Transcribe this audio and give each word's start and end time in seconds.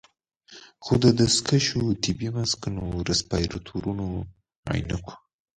خو 0.83 0.93
د 1.03 1.05
دستکشو، 1.19 1.81
طبي 2.03 2.29
ماسکونو، 2.35 2.83
رسپايرتورونو، 3.09 4.07
عينکو 4.71 5.13